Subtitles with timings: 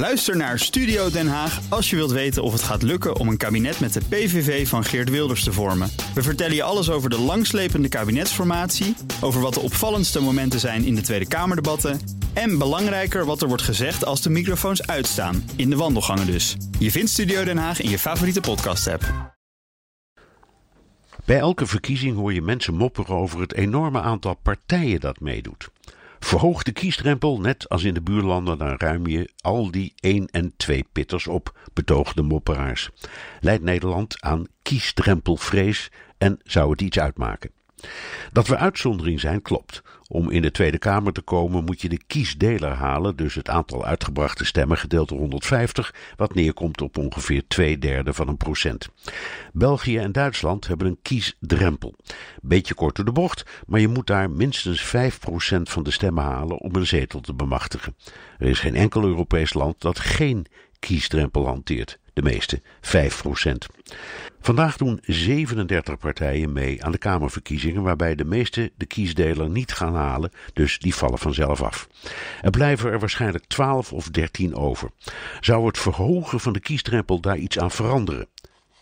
[0.00, 3.36] Luister naar Studio Den Haag als je wilt weten of het gaat lukken om een
[3.36, 5.90] kabinet met de PVV van Geert Wilders te vormen.
[6.14, 10.94] We vertellen je alles over de langslepende kabinetsformatie, over wat de opvallendste momenten zijn in
[10.94, 12.00] de Tweede Kamerdebatten
[12.32, 16.56] en belangrijker wat er wordt gezegd als de microfoons uitstaan, in de wandelgangen dus.
[16.78, 19.34] Je vindt Studio Den Haag in je favoriete podcast-app.
[21.24, 25.68] Bij elke verkiezing hoor je mensen mopperen over het enorme aantal partijen dat meedoet.
[26.20, 30.52] Verhoog de kiesdrempel, net als in de buurlanden, dan ruim je al die 1 en
[30.56, 32.90] 2 pitters op, betoogde mopperaars.
[33.40, 37.50] Leidt Nederland aan kiesdrempelvrees en zou het iets uitmaken?
[38.32, 39.82] Dat we uitzondering zijn, klopt.
[40.08, 43.84] Om in de Tweede Kamer te komen moet je de kiesdeler halen, dus het aantal
[43.84, 48.88] uitgebrachte stemmen gedeeld door 150, wat neerkomt op ongeveer twee derde van een procent.
[49.52, 51.94] België en Duitsland hebben een kiesdrempel.
[52.42, 56.58] Beetje kort door de bocht, maar je moet daar minstens 5% van de stemmen halen
[56.58, 57.96] om een zetel te bemachtigen.
[58.38, 60.46] Er is geen enkel Europees land dat geen
[60.78, 61.98] kiesdrempel hanteert.
[62.12, 63.66] De meeste 5%.
[64.42, 69.94] Vandaag doen 37 partijen mee aan de Kamerverkiezingen, waarbij de meeste de kiesdeler niet gaan
[69.94, 71.88] halen, dus die vallen vanzelf af.
[72.40, 74.90] Er blijven er waarschijnlijk 12 of 13 over.
[75.40, 78.26] Zou het verhogen van de kiesdrempel daar iets aan veranderen?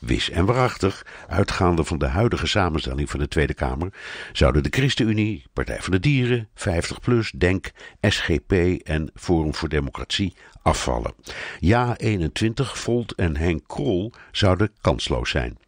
[0.00, 3.92] Wis en waarachtig, uitgaande van de huidige samenstelling van de Tweede Kamer,
[4.32, 11.14] zouden de ChristenUnie, Partij van de Dieren, 50PLUS, DENK, SGP en Forum voor Democratie afvallen.
[11.58, 15.58] Ja 21, Volt en Henk Krol zouden kansloos zijn.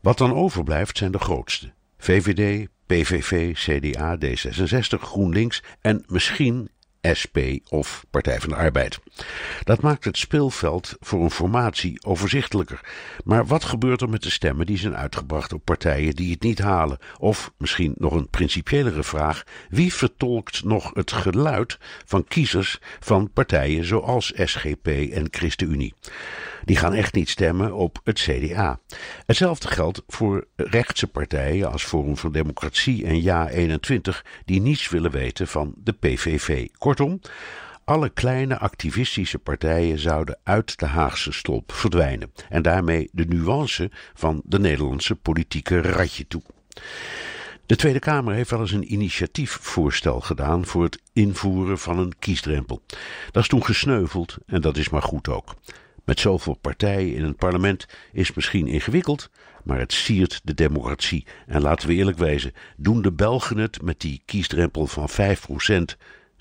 [0.00, 1.72] Wat dan overblijft zijn de grootste.
[1.98, 6.70] VVD, PVV, CDA, D66, GroenLinks en misschien
[7.02, 8.98] SP of Partij van de Arbeid.
[9.62, 12.80] Dat maakt het speelveld voor een formatie overzichtelijker.
[13.24, 16.58] Maar wat gebeurt er met de stemmen die zijn uitgebracht door partijen die het niet
[16.58, 16.98] halen?
[17.18, 23.84] Of misschien nog een principiëlere vraag: wie vertolkt nog het geluid van kiezers van partijen
[23.84, 25.94] zoals SGP en ChristenUnie?
[26.64, 28.80] Die gaan echt niet stemmen op het CDA.
[29.26, 35.48] Hetzelfde geldt voor rechtse partijen als Forum voor Democratie en Ja21, die niets willen weten
[35.48, 36.68] van de PVV.
[36.94, 37.20] Kortom,
[37.84, 44.42] alle kleine activistische partijen zouden uit de Haagse stolp verdwijnen en daarmee de nuance van
[44.44, 46.42] de Nederlandse politieke ratje toe.
[47.66, 52.82] De Tweede Kamer heeft wel eens een initiatiefvoorstel gedaan voor het invoeren van een kiesdrempel.
[53.30, 55.54] Dat is toen gesneuveld en dat is maar goed ook.
[56.04, 59.30] Met zoveel partijen in het parlement is misschien ingewikkeld,
[59.64, 61.26] maar het siert de democratie.
[61.46, 65.96] En laten we eerlijk wezen, doen de Belgen het met die kiesdrempel van 5%